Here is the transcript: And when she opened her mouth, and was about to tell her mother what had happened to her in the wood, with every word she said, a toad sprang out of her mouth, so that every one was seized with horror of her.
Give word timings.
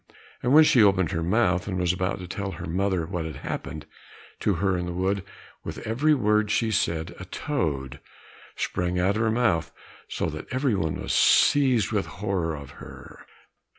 And 0.41 0.51
when 0.51 0.63
she 0.63 0.81
opened 0.81 1.11
her 1.11 1.21
mouth, 1.21 1.67
and 1.67 1.77
was 1.77 1.93
about 1.93 2.17
to 2.17 2.27
tell 2.27 2.53
her 2.53 2.65
mother 2.65 3.05
what 3.05 3.23
had 3.23 3.35
happened 3.45 3.85
to 4.39 4.55
her 4.55 4.75
in 4.75 4.87
the 4.87 4.93
wood, 4.93 5.23
with 5.63 5.77
every 5.85 6.15
word 6.15 6.49
she 6.49 6.71
said, 6.71 7.13
a 7.19 7.25
toad 7.25 7.99
sprang 8.55 8.97
out 8.99 9.15
of 9.15 9.21
her 9.21 9.29
mouth, 9.29 9.71
so 10.09 10.25
that 10.31 10.47
every 10.49 10.73
one 10.73 10.95
was 10.99 11.13
seized 11.13 11.91
with 11.91 12.07
horror 12.07 12.55
of 12.55 12.71
her. 12.81 13.27